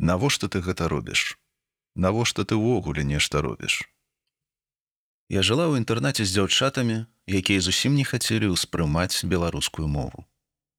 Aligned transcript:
Навошта 0.00 0.48
ты 0.48 0.64
гэта 0.64 0.88
робіш? 0.88 1.36
Навошта 1.92 2.48
ты 2.48 2.56
ўвогуле 2.56 3.04
нешта 3.04 3.44
робіш? 3.44 3.84
Я 5.28 5.44
жыла 5.44 5.68
ў 5.68 5.76
інтэрнаце 5.84 6.24
з 6.24 6.32
дзяўчатамі, 6.40 7.04
якія 7.28 7.60
зусім 7.60 8.00
не 8.00 8.08
хацелі 8.08 8.48
ўспрымаць 8.48 9.28
беларускую 9.28 9.84
мову. 9.92 10.24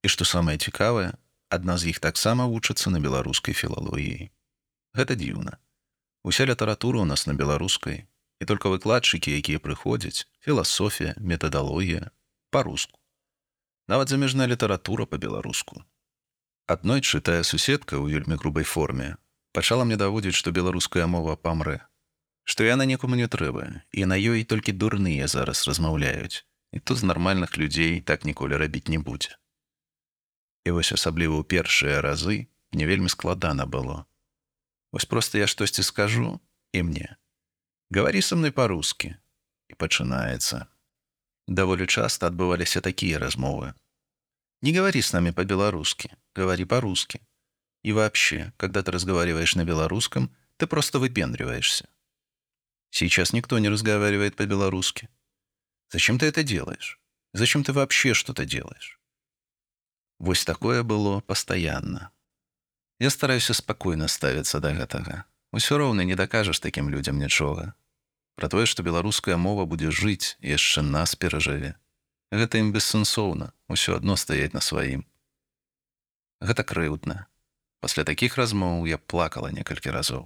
І 0.02 0.10
што 0.10 0.26
самае 0.26 0.58
цікавае, 0.58 1.14
адна 1.54 1.78
з 1.78 1.94
іх 1.94 2.02
таксама 2.02 2.50
вучыцца 2.50 2.90
на 2.90 2.98
беларускай 2.98 3.54
філалогіі. 3.54 4.26
Гэта 4.98 5.14
дзіўна. 5.14 5.54
Уся 6.26 6.42
літаратура 6.42 7.06
ў 7.06 7.14
нас 7.14 7.22
на 7.30 7.38
беларускай, 7.38 8.10
і 8.42 8.44
только 8.50 8.74
выкладчыкі, 8.74 9.38
якія 9.38 9.62
прыходзяць, 9.62 10.26
філасофія, 10.42 11.14
метадалогія 11.22 12.10
па-руску. 12.50 12.98
Нават 13.86 14.10
замежная 14.10 14.50
літаратура 14.50 15.06
па-беларуску. 15.06 15.86
Адной 16.71 16.99
чытая 16.99 17.43
суседка 17.47 17.95
ў 17.95 18.11
вельмі 18.11 18.35
грубай 18.35 18.67
форме, 18.67 19.15
пачала 19.55 19.87
мне 19.87 19.95
даводзіць, 19.95 20.35
што 20.35 20.51
беларуская 20.51 21.07
мова 21.07 21.35
памрэ, 21.39 21.79
што 22.43 22.67
яна 22.67 22.83
некому 22.83 23.15
не 23.15 23.27
трэба, 23.31 23.83
і 23.91 24.03
на 24.11 24.19
ёй 24.19 24.43
толькі 24.43 24.75
дурныя 24.75 25.27
зараз 25.31 25.63
размаўляюць, 25.67 26.43
і 26.75 26.79
тут 26.79 26.99
з 26.99 27.07
нармальных 27.07 27.55
людзей 27.55 28.01
так 28.01 28.27
ніколі 28.27 28.59
рабіць 28.59 28.91
не 28.91 28.99
будзе. 28.99 29.39
І 30.67 30.75
вось 30.75 30.91
асабліва 30.91 31.39
ў 31.39 31.47
першыя 31.47 32.03
разы 32.03 32.51
мне 32.75 32.83
вельмі 32.83 33.07
складана 33.07 33.63
было. 33.63 34.03
Вось 34.91 35.07
проста 35.07 35.39
я 35.39 35.47
штосьці 35.47 35.83
скажу 35.83 36.39
і 36.71 36.83
мне. 36.83 37.15
Гаварі 37.91 38.21
са 38.21 38.35
мной 38.35 38.51
па-рускі 38.51 39.15
і 39.71 39.73
пачынаецца. 39.79 40.67
Даволі 41.47 41.87
часта 41.87 42.27
адбываліся 42.27 42.83
такія 42.83 43.23
размовы. 43.23 43.71
Не 44.61 44.75
говори 44.75 45.01
с 45.01 45.13
нами 45.13 45.31
по-белорусски, 45.31 46.11
говори 46.35 46.65
по-русски. 46.65 47.21
И 47.83 47.91
вообще, 47.91 48.53
когда 48.57 48.83
ты 48.83 48.91
разговариваешь 48.91 49.55
на 49.55 49.65
белорусском, 49.65 50.35
ты 50.57 50.67
просто 50.67 50.99
выпендриваешься. 50.99 51.89
Сейчас 52.89 53.33
никто 53.33 53.59
не 53.59 53.69
разговаривает 53.69 54.35
по-белорусски. 54.35 55.09
Зачем 55.91 56.19
ты 56.19 56.25
это 56.25 56.43
делаешь? 56.43 56.99
Зачем 57.33 57.63
ты 57.63 57.73
вообще 57.73 58.13
что-то 58.13 58.45
делаешь? 58.45 58.99
Вось 60.19 60.45
такое 60.45 60.83
было 60.83 61.19
постоянно. 61.21 62.11
Я 62.99 63.09
стараюсь 63.09 63.45
спокойно 63.45 64.07
ставиться 64.07 64.59
до 64.59 64.73
гэтага. 64.73 65.25
Усё 65.51 65.77
роўна 65.77 66.03
не 66.03 66.15
дакажаш 66.15 66.59
такім 66.59 66.89
людзям 66.89 67.19
нічога. 67.19 67.73
Пра 68.35 68.49
тое, 68.49 68.65
што 68.65 68.83
беларуская 68.83 69.37
мова 69.37 69.65
будзе 69.65 69.91
жыць 69.91 70.37
яшчэ 70.41 70.81
нас 70.81 71.15
перажыве. 71.15 71.75
Гэта 72.31 72.59
ім 72.59 72.73
бессэнсоўна, 72.73 73.53
усё 73.69 73.95
адно 73.95 74.17
стаяць 74.17 74.53
на 74.53 74.61
сваім. 74.61 75.05
Гэта 76.42 76.64
крыўдна. 76.66 77.30
Пасля 77.78 78.02
такіх 78.02 78.34
размоў 78.34 78.86
я 78.90 78.98
плакала 78.98 79.54
некалькі 79.54 79.94
разоў. 79.94 80.24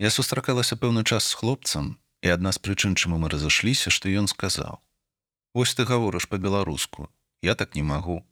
Я 0.00 0.08
сустракалася 0.08 0.80
пэўны 0.80 1.04
час 1.04 1.28
з 1.28 1.36
хлопцам, 1.36 2.00
і 2.24 2.32
адна 2.32 2.52
з 2.56 2.62
прычын, 2.64 2.96
чаму 2.96 3.20
мы 3.20 3.28
разышліся, 3.28 3.92
што 3.92 4.08
ён 4.08 4.24
сказаў: 4.32 4.80
«Вось 5.54 5.74
ты 5.76 5.84
гаворыш 5.84 6.24
па-беларуску, 6.32 7.12
я 7.42 7.54
так 7.54 7.76
не 7.76 7.84
магу. 7.84 8.24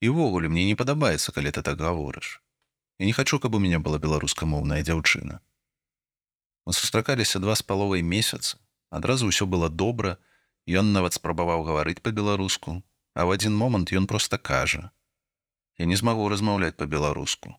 І 0.00 0.16
ўвогуле 0.16 0.48
мне 0.48 0.64
не 0.64 0.76
падабаецца, 0.80 1.28
калі 1.28 1.52
ты 1.52 1.60
так 1.60 1.76
гаворыш. 1.76 2.40
Я 2.98 3.04
не 3.04 3.12
хачу, 3.12 3.36
каб 3.36 3.52
у 3.54 3.60
мяне 3.60 3.78
была 3.78 4.00
беларускамоўная 4.00 4.80
дзяўчына. 4.80 5.44
Мы 6.64 6.72
сустракаліся 6.72 7.38
два 7.38 7.52
з 7.52 7.60
паловай 7.60 8.00
месяца, 8.00 8.56
адразу 8.88 9.28
ўсё 9.28 9.44
было 9.44 9.68
добра, 9.68 10.16
Ён 10.66 10.90
нават 10.90 11.14
спрабаваў 11.14 11.62
гаварыць 11.62 12.02
па-беларуску, 12.02 12.82
а 13.15 13.27
ў 13.27 13.39
адзін 13.39 13.53
момант 13.55 13.91
ён 13.91 14.07
проста 14.07 14.37
кажа: « 14.37 15.81
Я 15.81 15.85
не 15.85 15.95
змагу 15.99 16.29
размаўляць 16.29 16.77
па-беларуску. 16.77 17.55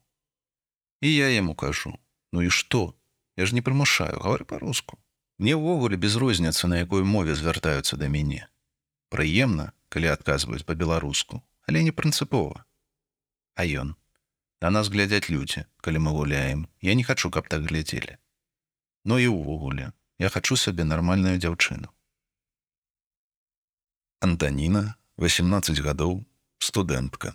І 1.01 1.15
я 1.15 1.29
яму 1.29 1.55
кажу: « 1.55 2.33
Ну 2.33 2.43
і 2.43 2.51
што? 2.51 2.95
Я 3.37 3.47
ж 3.47 3.55
не 3.55 3.63
прымушаю, 3.63 4.21
гавары 4.21 4.45
па-руску. 4.45 4.99
Мне 5.39 5.57
ўвогуле 5.57 5.97
без 5.97 6.17
розніцы, 6.17 6.69
на 6.69 6.85
якой 6.85 7.03
мове 7.03 7.35
звяртаюцца 7.35 7.97
да 7.97 8.09
мяне. 8.09 8.49
Прыемна, 9.09 9.73
калі 9.89 10.13
адказваюць 10.13 10.65
па-беларуску, 10.69 11.43
але 11.67 11.83
не 11.83 11.93
прынцыпова. 11.93 12.65
А 13.55 13.65
ён: 13.65 13.97
На 14.63 14.71
нас 14.71 14.89
глядзяць 14.89 15.29
людзі, 15.29 15.65
калі 15.83 15.99
мы 15.99 16.13
гуляем, 16.15 16.69
я 16.81 16.95
не 16.95 17.05
хачу, 17.05 17.31
каб 17.31 17.49
так 17.49 17.67
глядзелі. 17.67 18.17
Ну 19.05 19.19
і 19.19 19.27
ўвогуле, 19.35 19.91
я 20.23 20.29
хачу 20.31 20.57
сабе 20.57 20.85
нармальную 20.85 21.35
дзяўчыну. 21.43 21.91
Антаніна, 24.23 24.95
18 25.18 25.80
гадоў, 25.82 26.28
студэнтка. 26.62 27.34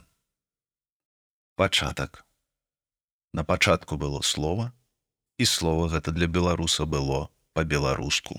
Пачатак. 1.59 2.25
На 3.35 3.43
пачатку 3.43 3.97
было 3.99 4.23
слова, 4.23 4.71
і 5.35 5.45
слова 5.45 5.89
гэта 5.91 6.15
для 6.15 6.29
беларуса 6.31 6.87
было 6.87 7.27
па-беларуску. 7.59 8.39